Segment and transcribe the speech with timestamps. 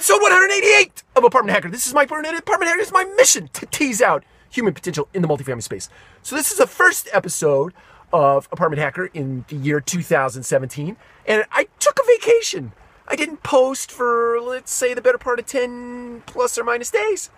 [0.00, 1.68] episode 188 of Apartment Hacker.
[1.68, 2.22] This is Brewer.
[2.22, 5.90] Apartment Hacker is my mission to tease out human potential in the multifamily space.
[6.22, 7.74] So this is the first episode
[8.10, 12.72] of Apartment Hacker in the year 2017, and I took a vacation.
[13.08, 17.28] I didn't post for let's say the better part of 10 plus or minus days,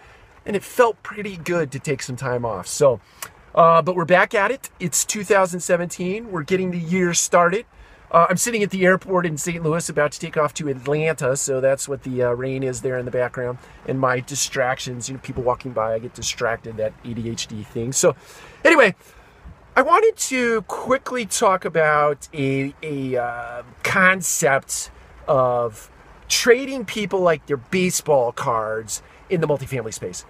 [0.47, 2.69] and it felt pretty good to take some time off.
[2.69, 3.01] So,
[3.57, 4.71] uh, but we're back at it.
[4.79, 6.31] It's 2017.
[6.31, 7.67] We're getting the year started.
[8.13, 9.63] Uh, I'm sitting at the airport in St.
[9.63, 11.35] Louis, about to take off to Atlanta.
[11.35, 15.09] So that's what the uh, rain is there in the background, and my distractions.
[15.09, 16.77] You know, people walking by, I get distracted.
[16.77, 17.93] That ADHD thing.
[17.93, 18.15] So,
[18.65, 18.95] anyway,
[19.75, 24.91] I wanted to quickly talk about a a uh, concept
[25.27, 25.91] of
[26.29, 30.27] trading people like they're baseball cards in the multifamily space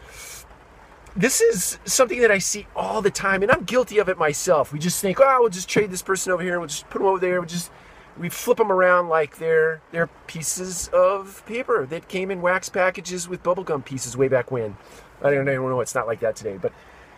[1.15, 4.73] this is something that I see all the time, and I'm guilty of it myself.
[4.73, 7.09] We just think, oh, we'll just trade this person over here, we'll just put them
[7.09, 7.71] over there, we'll just
[8.19, 13.29] we flip them around like they're they're pieces of paper that came in wax packages
[13.29, 14.77] with bubblegum pieces way back when.
[15.23, 16.73] I don't, I don't know, it's not like that today, but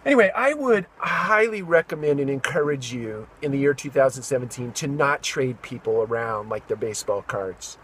[0.04, 5.62] anyway, I would highly recommend and encourage you in the year 2017 to not trade
[5.62, 7.78] people around like they're baseball cards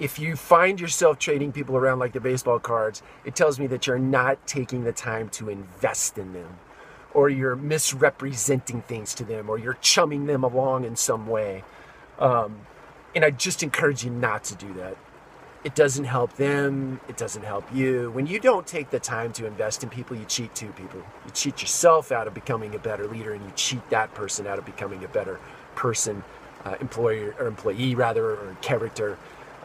[0.00, 3.86] if you find yourself trading people around like the baseball cards, it tells me that
[3.86, 6.58] you're not taking the time to invest in them,
[7.12, 11.62] or you're misrepresenting things to them, or you're chumming them along in some way.
[12.18, 12.60] Um,
[13.14, 14.96] and I just encourage you not to do that.
[15.62, 18.10] It doesn't help them, it doesn't help you.
[18.10, 21.00] When you don't take the time to invest in people, you cheat two people.
[21.24, 24.58] You cheat yourself out of becoming a better leader, and you cheat that person out
[24.58, 25.40] of becoming a better
[25.74, 26.22] person,
[26.64, 29.16] uh, employer or employee rather, or character.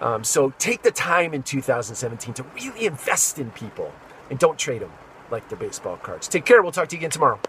[0.02, 3.92] Um, so take the time in 2017 to really invest in people
[4.30, 4.92] and don't trade them
[5.32, 6.28] like the baseball cards.
[6.28, 6.62] Take care.
[6.62, 7.40] We'll talk to you again tomorrow.